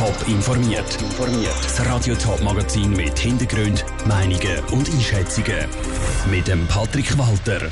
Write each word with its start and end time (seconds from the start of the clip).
Top 0.00 0.28
informiert. 0.28 0.96
Das 1.44 1.86
Radio 1.86 2.14
Top 2.14 2.42
Magazin 2.42 2.92
mit 2.92 3.18
Hintergrund, 3.18 3.84
Meinungen 4.06 4.64
und 4.72 4.88
Einschätzungen 4.88 5.66
mit 6.30 6.48
dem 6.48 6.66
Patrick 6.68 7.18
Walter. 7.18 7.70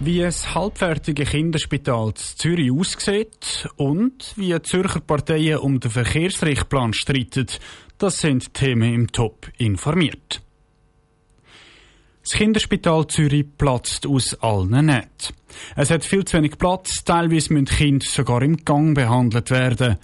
Wie 0.00 0.18
das 0.18 0.54
halbfertige 0.54 1.24
Kinderspital 1.24 2.08
in 2.08 2.14
Zürich 2.14 2.70
aussieht 2.70 3.70
und 3.76 4.34
wie 4.36 4.52
die 4.52 4.60
Zürcher 4.60 5.00
Parteien 5.00 5.60
um 5.60 5.80
den 5.80 5.90
Verkehrsrichtplan 5.90 6.92
streiten, 6.92 7.46
das 7.96 8.20
sind 8.20 8.52
Themen 8.52 8.92
im 8.92 9.10
Top 9.10 9.50
informiert. 9.56 10.42
Das 12.22 12.32
Kinderspital 12.32 13.06
Zürich 13.06 13.46
platzt 13.56 14.06
aus 14.06 14.34
allen 14.42 14.84
Nähten. 14.84 15.34
Es 15.74 15.90
hat 15.90 16.04
viel 16.04 16.26
zu 16.26 16.36
wenig 16.36 16.58
Platz, 16.58 17.02
teilweise 17.02 17.54
müssen 17.54 17.64
Kinder 17.64 18.04
sogar 18.04 18.42
im 18.42 18.58
Gang 18.58 18.94
behandelt 18.94 19.50
werden. 19.50 19.96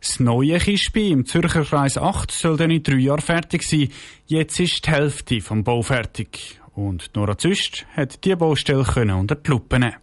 Das 0.00 0.18
neue 0.18 0.58
Kispi 0.58 1.10
im 1.10 1.26
Zürcher 1.26 1.62
Kreis 1.62 1.98
8 1.98 2.30
soll 2.30 2.56
dann 2.56 2.70
in 2.70 2.82
drei 2.82 2.96
Jahren 2.96 3.20
fertig 3.20 3.62
sein. 3.62 3.88
Jetzt 4.26 4.58
ist 4.58 4.86
die 4.86 4.90
Hälfte 4.90 5.40
vom 5.42 5.62
Bau 5.62 5.82
fertig. 5.82 6.58
Und 6.74 7.10
Nora 7.14 7.36
Züst 7.36 7.84
hat 7.94 8.24
diese 8.24 8.36
Baustelle 8.36 8.84
können 8.84 9.16
unter 9.16 9.34
die 9.34 9.50
Lupe 9.50 9.78
nehmen. 9.78 9.96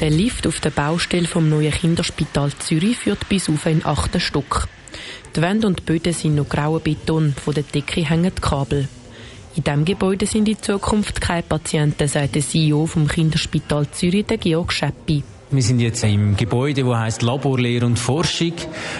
Der 0.00 0.10
Lift 0.10 0.48
auf 0.48 0.58
der 0.58 0.70
Baustelle 0.70 1.28
vom 1.28 1.48
neuen 1.48 1.70
Kinderspital 1.70 2.50
Zürich 2.58 2.96
führt 2.98 3.28
bis 3.28 3.48
auf 3.48 3.64
einen 3.66 3.86
achten 3.86 4.18
Stock. 4.18 4.66
Die 5.36 5.40
Wände 5.40 5.68
und 5.68 5.78
die 5.78 5.84
Böden 5.84 6.12
sind 6.12 6.34
noch 6.34 6.48
grauer 6.48 6.80
Beton, 6.80 7.32
von 7.32 7.54
der 7.54 7.62
Decke 7.62 8.04
hängen 8.04 8.32
die 8.36 8.40
Kabel. 8.40 8.88
In 9.54 9.62
diesem 9.62 9.84
Gebäude 9.84 10.26
sind 10.26 10.48
in 10.48 10.60
Zukunft 10.60 11.20
keine 11.20 11.44
Patienten, 11.44 12.08
sagt 12.08 12.34
der 12.34 12.42
CEO 12.42 12.86
vom 12.86 13.06
Kinderspital 13.06 13.88
Zürich, 13.92 14.26
der 14.26 14.38
Georg 14.38 14.72
Scheppi. 14.72 15.22
Wir 15.54 15.62
sind 15.62 15.80
jetzt 15.80 16.02
im 16.02 16.34
Gebäude, 16.34 16.82
das 16.82 16.96
heißt 16.96 17.22
Laborlehre 17.22 17.84
und 17.84 17.98
Forschung. 17.98 18.54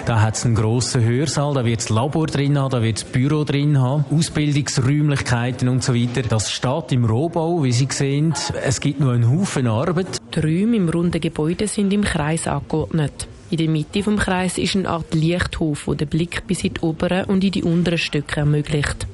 Da 0.05 0.20
hat 0.20 0.34
es 0.34 0.45
einen 0.45 0.55
grossen 0.55 1.02
Hörsaal, 1.02 1.55
da 1.55 1.64
wird 1.64 1.81
das 1.81 1.89
Labor 1.89 2.27
drin 2.27 2.59
haben, 2.59 2.70
da 2.70 2.83
wird 2.83 2.98
das 2.98 3.05
Büro 3.05 3.44
drin 3.44 3.81
haben, 3.81 4.05
Ausbildungsräumlichkeiten 4.11 5.67
und 5.70 5.83
so 5.83 5.94
weiter. 5.94 6.20
Das 6.20 6.53
steht 6.53 6.92
im 6.92 7.06
Rohbau, 7.06 7.64
wie 7.64 7.72
Sie 7.72 7.89
sehen. 7.91 8.34
Es 8.62 8.81
gibt 8.81 9.00
noch 9.00 9.12
einen 9.12 9.31
Haufen 9.31 9.67
Arbeit. 9.67 10.20
Die 10.34 10.41
Räume 10.41 10.77
im 10.77 10.91
runden 10.91 11.22
Gebäude 11.22 11.67
sind 11.69 11.91
im 11.91 12.05
Kreis 12.05 12.47
angeordnet. 12.47 13.27
In 13.48 13.56
der 13.56 13.70
Mitte 13.70 14.03
vom 14.03 14.19
Kreis 14.19 14.59
ist 14.59 14.77
eine 14.77 14.91
Art 14.91 15.14
Lichthof, 15.14 15.87
der 15.87 15.94
den 15.94 16.09
Blick 16.09 16.47
bis 16.47 16.64
in 16.64 16.75
die 16.75 16.81
oberen 16.81 17.25
und 17.25 17.42
in 17.42 17.53
die 17.53 17.62
unteren 17.62 17.97
Stücke 17.97 18.41
ermöglicht. 18.41 19.06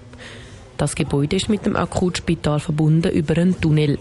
Das 0.76 0.96
Gebäude 0.96 1.36
ist 1.36 1.48
mit 1.48 1.66
dem 1.66 1.76
Akutspital 1.76 2.58
verbunden 2.58 3.12
über 3.12 3.36
einen 3.36 3.60
Tunnel. 3.60 3.96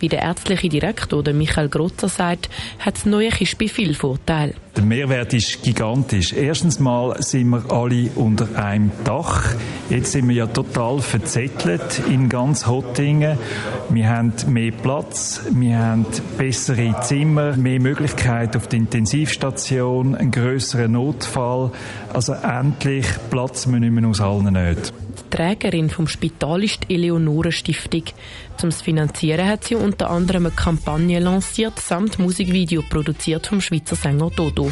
Wie 0.00 0.08
der 0.08 0.20
ärztliche 0.20 0.68
Direktor 0.68 1.22
Michael 1.32 1.68
Grotzer 1.68 2.08
sagt, 2.08 2.48
hat 2.78 2.94
das 2.94 3.06
neue 3.06 3.30
Kispi 3.30 3.68
viel 3.68 3.94
Vorteile. 3.94 4.54
Der 4.76 4.84
Mehrwert 4.84 5.34
ist 5.34 5.62
gigantisch. 5.62 6.32
Erstens 6.32 6.78
mal 6.78 7.20
sind 7.20 7.48
wir 7.48 7.72
alle 7.72 8.10
unter 8.14 8.48
einem 8.56 8.92
Dach. 9.04 9.54
Jetzt 9.90 10.12
sind 10.12 10.28
wir 10.28 10.36
ja 10.36 10.46
total 10.46 11.00
verzettelt 11.00 12.00
in 12.08 12.28
ganz 12.28 12.66
Hottingen. 12.66 13.38
Wir 13.88 14.08
haben 14.08 14.32
mehr 14.46 14.70
Platz, 14.70 15.42
wir 15.50 15.78
haben 15.78 16.06
bessere 16.36 16.94
Zimmer, 17.02 17.56
mehr 17.56 17.80
Möglichkeit 17.80 18.56
auf 18.56 18.68
der 18.68 18.78
Intensivstation, 18.78 20.14
einen 20.14 20.30
größeren 20.30 20.92
Notfall. 20.92 21.72
Also 22.12 22.34
endlich 22.34 23.06
platzen 23.30 23.72
wir 23.72 23.80
nicht 23.80 23.92
mehr 23.92 24.08
aus 24.08 24.20
allen 24.20 24.52
Nöten. 24.52 24.97
Trägerin 25.38 25.88
vom 25.88 26.08
Spital 26.08 26.64
ist 26.64 26.80
die 26.88 26.96
Eleonore 26.96 27.52
Stiftung. 27.52 28.02
Zum 28.56 28.72
Finanzieren 28.72 29.46
hat 29.46 29.62
sie 29.62 29.76
unter 29.76 30.10
anderem 30.10 30.46
eine 30.46 30.54
Kampagne 30.56 31.20
lanciert 31.20 31.78
samt 31.78 32.18
Musikvideo 32.18 32.82
produziert 32.82 33.46
vom 33.46 33.60
Schweizer 33.60 33.94
Sänger 33.94 34.30
Dodo. 34.30 34.68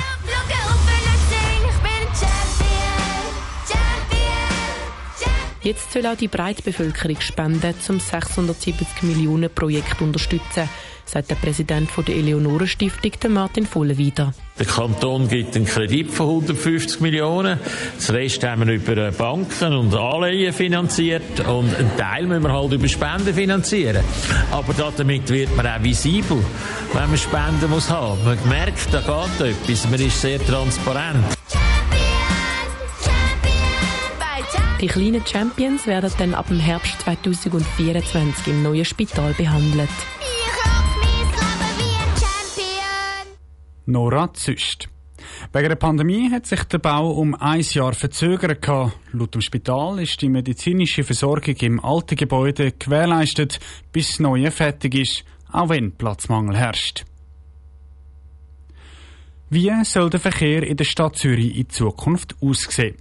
Jetzt 5.62 5.92
soll 5.92 6.06
auch 6.06 6.17
die 6.17 6.27
Breitbevölkerung 6.27 7.21
spenden, 7.21 7.81
zum 7.81 8.00
670 8.00 9.05
Millionen 9.05 9.55
Projekt 9.55 10.03
unterstützen 10.03 10.69
sagt 11.06 11.31
der 11.31 11.37
Präsident 11.37 11.89
der 11.97 12.15
Eleonore 12.15 12.67
Stiftung, 12.67 13.33
Martin 13.33 13.67
Vollenwieder. 13.67 14.34
Der 14.59 14.67
Kanton 14.67 15.28
gibt 15.28 15.55
einen 15.55 15.67
Kredit 15.67 16.11
von 16.11 16.28
150 16.28 17.00
Millionen. 17.00 17.61
Das 17.97 18.12
Rest 18.12 18.43
haben 18.44 18.67
wir 18.67 18.75
über 18.75 19.11
Banken 19.12 19.72
und 19.75 19.94
Anleihen 19.94 20.53
finanziert 20.53 21.41
und 21.41 21.75
einen 21.77 21.97
Teil 21.97 22.27
müssen 22.27 22.43
wir 22.43 22.53
halt 22.53 22.72
über 22.72 22.89
Spenden 22.89 23.34
finanzieren. 23.34 24.03
Aber 24.50 24.72
damit 24.97 25.28
wird 25.31 25.55
man 25.56 25.67
auch 25.67 25.83
visibel, 25.83 26.39
wenn 26.93 27.09
man 27.09 27.19
Spenden 27.19 27.71
muss 27.71 27.91
haben. 27.91 28.25
Man 28.25 28.38
merkt, 28.49 28.93
da 28.93 29.00
geht 29.00 29.49
etwas. 29.49 29.91
Man 29.91 30.00
ist 30.00 30.21
sehr 30.21 30.44
transparent. 30.44 31.37
Die 34.81 34.88
kleinen 34.88 35.25
Champions 35.27 35.87
werden 35.87 36.12
dann 36.19 36.34
ab 36.34 36.49
dem 36.49 36.61
Herbst 36.61 37.00
2024 37.00 38.49
im 38.49 38.62
neuen 38.62 38.84
Spital 38.84 39.33
behandelt. 39.33 39.88
Nora 43.86 44.32
Züst. 44.34 44.88
Wegen 45.52 45.69
der 45.69 45.76
Pandemie 45.76 46.30
hat 46.30 46.47
sich 46.47 46.62
der 46.64 46.78
Bau 46.78 47.10
um 47.12 47.34
ein 47.34 47.60
Jahr 47.60 47.92
verzögert. 47.92 48.66
Laut 49.12 49.34
dem 49.34 49.41
Spital 49.41 50.00
ist 50.00 50.20
die 50.20 50.28
medizinische 50.28 51.04
Versorgung 51.04 51.54
im 51.56 51.84
alten 51.84 52.16
Gebäude 52.16 52.72
gewährleistet, 52.72 53.60
bis 53.92 54.08
das 54.08 54.20
neue 54.20 54.50
fertig 54.50 54.94
ist, 54.94 55.25
auch 55.52 55.69
wenn 55.69 55.92
Platzmangel 55.92 56.56
herrscht. 56.56 57.04
Wie 59.48 59.72
soll 59.84 60.10
der 60.10 60.20
Verkehr 60.20 60.64
in 60.64 60.76
der 60.76 60.84
Stadt 60.84 61.16
Zürich 61.16 61.56
in 61.56 61.69
Zukunft 61.69 62.34
aussehen? 62.41 62.96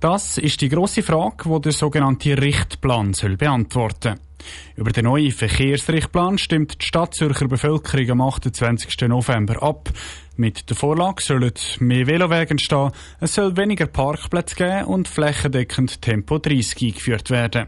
Das 0.00 0.36
ist 0.36 0.60
die 0.60 0.68
große 0.68 1.02
Frage, 1.02 1.48
die 1.48 1.60
der 1.62 1.72
sogenannte 1.72 2.40
Richtplan 2.40 3.14
soll 3.14 3.36
beantworten 3.36 4.16
soll. 4.16 4.27
Über 4.76 4.92
den 4.92 5.04
neuen 5.04 5.32
Verkehrsrichtplan 5.32 6.38
stimmt 6.38 6.80
die 6.80 6.86
Stadt 6.86 7.14
Zürcher 7.14 7.48
Bevölkerung 7.48 8.10
am 8.10 8.20
28. 8.22 9.08
November 9.08 9.62
ab. 9.62 9.90
Mit 10.36 10.68
der 10.70 10.76
Vorlage 10.76 11.22
sollen 11.22 11.52
mehr 11.80 12.06
Velowege 12.06 12.50
entstehen, 12.50 12.92
es 13.20 13.34
soll 13.34 13.56
weniger 13.56 13.86
Parkplätze 13.86 14.54
geben 14.54 14.84
und 14.84 15.08
flächendeckend 15.08 16.00
Tempo 16.00 16.38
30 16.38 16.82
eingeführt 16.82 17.30
werden. 17.30 17.66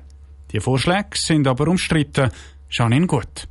Die 0.53 0.61
Vorschläge 0.61 1.11
sind 1.15 1.47
aber 1.47 1.69
umstritten. 1.69 2.31
Janine 2.71 3.07
Gut. 3.07 3.49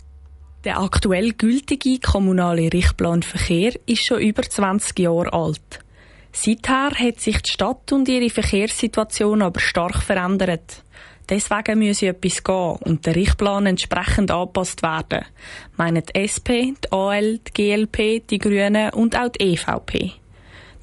Der 0.65 0.79
aktuell 0.79 1.31
gültige 1.33 1.99
kommunale 1.99 2.71
Richtplan 2.71 3.23
Verkehr 3.23 3.73
ist 3.85 4.05
schon 4.05 4.19
über 4.19 4.43
20 4.43 4.99
Jahre 4.99 5.31
alt. 5.31 5.79
Seither 6.31 6.91
hat 6.91 7.19
sich 7.19 7.41
die 7.41 7.51
Stadt 7.51 7.91
und 7.91 8.07
ihre 8.07 8.29
Verkehrssituation 8.29 9.41
aber 9.41 9.59
stark 9.59 10.03
verändert. 10.03 10.83
Deswegen 11.29 11.79
müsse 11.79 12.07
etwas 12.07 12.43
gehen 12.43 12.77
und 12.83 13.05
der 13.05 13.15
Richtplan 13.15 13.67
entsprechend 13.67 14.31
angepasst 14.31 14.81
werden, 14.81 15.25
meinen 15.77 16.03
die 16.03 16.15
SP, 16.17 16.73
die 16.73 16.91
AL, 16.91 17.37
die 17.37 17.53
GLP, 17.53 18.27
die 18.27 18.39
Grünen 18.39 18.89
und 18.91 19.15
auch 19.15 19.29
die 19.29 19.53
EVP. 19.53 20.13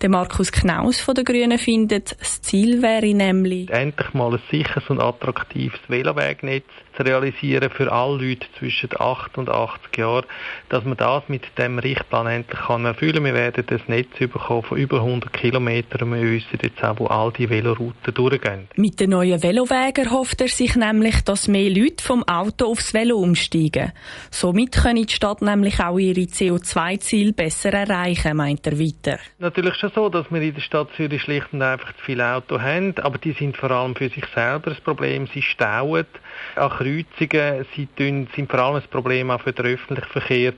Der 0.03 0.11
Markus 0.11 0.53
Knaus 0.53 1.01
von 1.01 1.15
den 1.15 1.25
Grünen 1.25 1.59
findet, 1.59 2.21
das 2.21 2.43
Ziel 2.43 2.83
wäre 2.83 3.15
nämlich, 3.15 3.71
endlich 3.71 4.13
mal 4.13 4.35
ein 4.35 4.43
sicheres 4.51 4.89
und 4.91 5.01
attraktives 5.01 5.81
Velowegnetz 5.89 6.67
zu 6.97 7.03
realisieren 7.03 7.71
für 7.71 7.93
alle 7.93 8.17
Leute 8.17 8.47
zwischen 8.59 8.91
8 8.99 9.39
und 9.39 9.49
80 9.49 9.97
Jahren, 9.97 10.25
dass 10.69 10.85
man 10.85 10.97
das 10.97 11.29
mit 11.29 11.43
dem 11.59 11.79
Richtplan 11.79 12.27
endlich 12.27 12.61
kann 12.61 12.85
erfüllen. 12.85 13.25
Wir 13.25 13.35
werden 13.35 13.65
das 13.67 13.81
Netz 13.87 14.19
bekommen 14.19 14.63
von 14.63 14.79
über 14.79 14.99
100 14.99 15.33
Kilometern. 15.33 16.13
Wir 16.13 16.23
wissen 16.23 16.59
jetzt 16.63 16.83
auch, 16.83 16.99
wo 16.99 17.07
all 17.07 17.33
die 17.33 17.49
Velorouten 17.49 18.15
durchgehen. 18.15 18.69
Mit 18.77 19.01
den 19.01 19.11
neuen 19.11 19.43
Velowegen 19.43 20.11
hofft 20.11 20.41
er 20.41 20.49
sich 20.49 20.77
nämlich, 20.77 21.23
dass 21.23 21.49
mehr 21.49 21.71
Leute 21.71 22.03
vom 22.03 22.23
Auto 22.25 22.67
aufs 22.67 22.95
Velo 22.95 23.17
umsteigen. 23.19 23.93
Somit 24.31 24.73
können 24.73 25.07
die 25.07 25.13
Stadt 25.13 25.43
nämlich 25.43 25.81
auch 25.81 25.99
ihre 25.99 26.21
CO2-Ziele 26.21 27.33
besser 27.33 27.73
erreichen, 27.73 28.37
meint 28.37 28.67
er 28.67 28.79
weiter. 28.79 29.19
Natürlich 29.39 29.75
schon 29.75 29.93
so, 29.95 30.09
dass 30.09 30.31
wir 30.31 30.41
in 30.41 30.55
der 30.55 30.61
Stadt 30.61 30.89
Zürich 30.97 31.23
schlicht 31.23 31.53
und 31.53 31.63
einfach 31.63 31.93
zu 31.95 32.05
viele 32.05 32.35
Autos 32.35 32.61
haben, 32.61 32.95
aber 32.99 33.19
die 33.19 33.33
sind 33.33 33.57
vor 33.57 33.71
allem 33.71 33.95
für 33.95 34.09
sich 34.09 34.25
selber 34.35 34.71
das 34.71 34.81
Problem. 34.81 35.27
Sie 35.33 35.43
stauen 35.43 36.07
an 36.55 36.71
Kreuzungen, 36.87 38.29
sind 38.35 38.51
vor 38.51 38.61
allem 38.61 38.77
ein 38.77 38.91
Problem 38.91 39.31
auch 39.31 39.41
für 39.41 39.53
den 39.53 39.67
öffentlichen 39.67 40.11
Verkehr. 40.11 40.53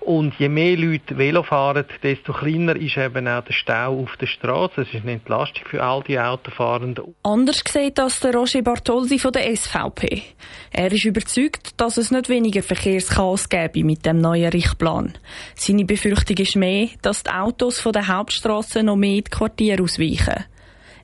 Und 0.00 0.34
je 0.38 0.48
mehr 0.48 0.78
Leute 0.78 1.18
Velo 1.18 1.42
fahren, 1.42 1.84
desto 2.02 2.32
kleiner 2.32 2.74
ist 2.74 2.96
eben 2.96 3.28
auch 3.28 3.44
der 3.44 3.52
Stau 3.52 4.00
auf 4.00 4.16
der 4.16 4.26
Straße. 4.26 4.82
Es 4.82 4.94
ist 4.94 5.02
eine 5.02 5.12
Entlastung 5.12 5.64
für 5.68 5.82
all 5.82 6.02
die 6.02 6.18
Autofahrenden. 6.18 7.14
Anders 7.22 7.62
sieht 7.68 7.98
das 7.98 8.18
der 8.20 8.34
Roger 8.34 8.62
Bartoldi 8.62 9.18
von 9.18 9.32
der 9.32 9.54
SVP. 9.54 10.22
Er 10.70 10.90
ist 10.90 11.04
überzeugt, 11.04 11.78
dass 11.78 11.98
es 11.98 12.10
nicht 12.10 12.30
weniger 12.30 12.62
Verkehrschaos 12.62 13.50
gäbe 13.50 13.84
mit 13.84 14.06
dem 14.06 14.18
neuen 14.18 14.50
Richtplan. 14.50 15.12
Seine 15.54 15.84
Befürchtung 15.84 16.38
ist 16.38 16.56
mehr, 16.56 16.88
dass 17.02 17.22
die 17.22 17.30
Autos 17.30 17.78
von 17.78 17.92
der 17.92 18.08
Hauptstraße 18.08 18.82
noch 18.82 18.96
mehr 18.96 19.18
in 19.18 19.24
die 19.24 19.30
Quartiere 19.30 19.82
ausweichen. 19.82 20.44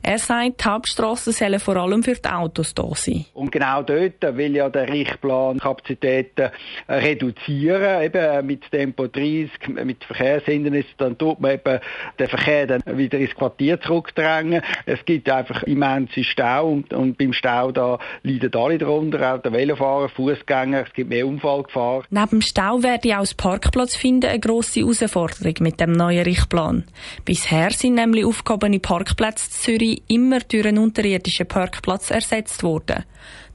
Er 0.08 0.20
sagt, 0.20 0.60
die 0.60 0.68
Hauptstrassen 0.68 1.32
sollen 1.32 1.58
vor 1.58 1.74
allem 1.74 2.04
für 2.04 2.14
die 2.14 2.28
Autos 2.28 2.72
da 2.72 2.88
sein. 2.94 3.24
Und 3.34 3.50
genau 3.50 3.82
dort 3.82 4.22
will 4.36 4.54
ja 4.54 4.68
der 4.68 4.88
Richtplan 4.88 5.58
Kapazitäten 5.58 6.50
reduzieren, 6.88 8.02
eben 8.04 8.46
mit 8.46 8.70
Tempo 8.70 9.08
30, 9.08 9.50
mit 9.84 10.04
Verkehrshindernissen, 10.04 10.92
dann 10.98 11.18
tut 11.18 11.40
man 11.40 11.54
eben 11.54 11.80
den 12.20 12.28
Verkehr 12.28 12.68
dann 12.68 12.82
wieder 12.86 13.18
ins 13.18 13.34
Quartier 13.34 13.80
zurückdrängen. 13.80 14.62
Es 14.84 15.04
gibt 15.04 15.28
einfach 15.28 15.64
immense 15.64 16.22
Stau 16.22 16.68
und, 16.70 16.92
und 16.92 17.18
beim 17.18 17.32
Stau 17.32 17.72
da 17.72 17.98
leiden 18.22 18.54
alle 18.54 18.78
darunter, 18.78 19.34
auch 19.34 19.42
der 19.42 19.52
Velofahrer, 19.52 20.08
Fußgänger, 20.08 20.84
es 20.86 20.92
gibt 20.92 21.10
mehr 21.10 21.26
Unfallgefahr. 21.26 22.04
Neben 22.10 22.30
dem 22.30 22.40
Stau 22.42 22.80
werde 22.84 23.16
auch 23.16 23.22
das 23.22 23.34
Parkplatz 23.34 23.96
finden 23.96 24.30
eine 24.30 24.38
grosse 24.38 24.82
Herausforderung 24.82 25.54
mit 25.58 25.80
dem 25.80 25.90
neuen 25.90 26.22
Richtplan. 26.22 26.84
Bisher 27.24 27.72
sind 27.72 27.96
nämlich 27.96 28.24
aufgehobene 28.24 28.78
Parkplätze 28.78 29.46
in 29.46 29.50
Zürich 29.50 29.95
immer 30.08 30.40
durch 30.40 30.66
einen 30.66 30.78
unterirdischen 30.78 31.46
Parkplatz 31.46 32.10
ersetzt 32.10 32.62
worden. 32.62 33.04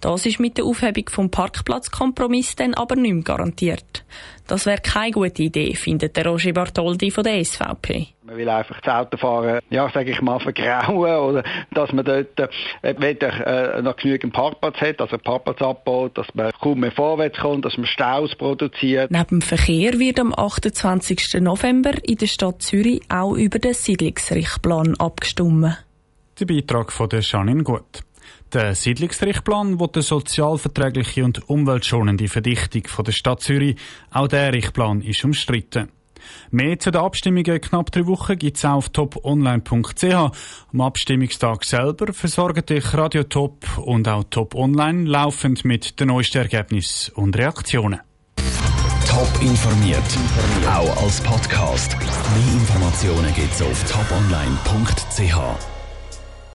Das 0.02 0.26
ist 0.26 0.40
mit 0.40 0.58
der 0.58 0.66
Aufhebung 0.66 1.10
vom 1.10 1.30
Parkplatzkompromiss 1.30 2.56
dann 2.56 2.74
aber 2.74 2.96
nicht 2.96 3.14
mehr 3.14 3.24
garantiert. 3.24 4.04
Das 4.48 4.66
wäre 4.66 4.82
keine 4.82 5.12
gute 5.12 5.44
Idee, 5.44 5.76
findet 5.76 6.18
der 6.18 6.26
Roger 6.26 6.52
Bartoldi 6.54 7.12
von 7.12 7.24
der 7.24 7.46
SVP. 7.46 8.08
Man 8.24 8.36
will 8.36 8.50
einfach 8.50 8.82
das 8.82 8.94
Autofahren, 8.94 9.60
ja, 9.70 9.90
sage 9.94 10.12
ich 10.12 10.22
mal, 10.22 10.40
vergrauen 10.40 11.20
oder 11.20 11.44
dass 11.72 11.94
man 11.94 12.04
dort 12.04 12.40
äh, 12.40 12.96
weder 12.98 13.78
äh, 13.78 13.82
noch 13.82 13.96
genügend 13.96 14.34
Parkplatz 14.34 14.82
hat, 14.82 15.00
also 15.00 15.18
Parkplatz 15.20 15.62
abbaut, 15.62 16.18
dass 16.18 16.28
man 16.34 16.52
kaum 16.60 16.80
mehr 16.80 16.92
vorwärts 16.92 17.40
kommt, 17.40 17.64
dass 17.64 17.78
man 17.78 17.86
Staus 17.86 18.36
produziert. 18.36 19.12
Neben 19.12 19.28
dem 19.28 19.42
Verkehr 19.42 20.00
wird 20.00 20.20
am 20.20 20.34
28. 20.34 21.40
November 21.42 21.92
in 22.04 22.18
der 22.18 22.28
Stadt 22.28 22.62
Zürich 22.62 23.02
auch 23.08 23.36
über 23.36 23.60
den 23.60 23.74
Siedlungsrichtplan 23.74 24.96
abgestimmt. 25.00 25.78
Der 26.42 26.48
Beitrag 26.48 26.92
von 26.92 27.08
der 27.08 27.20
Janine 27.20 27.62
Gut. 27.62 28.02
Der 28.52 28.74
Siedlungsrichtplan 28.74 29.80
will 29.80 29.90
eine 29.94 30.02
sozialverträgliche 30.02 31.24
und 31.24 31.48
umweltschonende 31.48 32.28
Verdichtung 32.28 32.88
von 32.88 33.06
der 33.06 33.12
Stadt 33.12 33.42
Zürich. 33.42 33.76
Auch 34.10 34.28
der 34.28 34.52
Richtplan 34.52 35.02
ist 35.02 35.24
umstritten. 35.24 35.90
Mehr 36.50 36.80
zu 36.80 36.90
den 36.90 37.02
Abstimmungen 37.02 37.62
knapp 37.62 37.92
drei 37.92 38.08
Wochen 38.08 38.40
gibt 38.40 38.58
es 38.58 38.66
auf 38.66 38.90
toponline.ch. 38.90 40.04
Am 40.74 40.82
Abstimmungstag 40.82 41.64
selber 41.64 42.12
versorgen 42.12 42.66
dich 42.66 42.92
Radio 42.96 43.22
Top 43.22 43.78
und 43.78 44.08
auch 44.08 44.24
Top 44.32 44.56
Online 44.56 45.08
laufend 45.08 45.64
mit 45.64 46.00
den 46.00 46.08
neuesten 46.08 46.40
Ergebnissen 46.40 47.14
und 47.14 47.38
Reaktionen. 47.38 48.00
Top 49.08 49.30
informiert, 49.42 50.02
auch 50.66 51.04
als 51.04 51.22
Podcast. 51.22 51.96
Mehr 52.00 52.54
Informationen 52.54 53.32
gibt 53.36 53.54
es 53.54 53.62
auf 53.62 53.84
toponline.ch. 53.92 55.71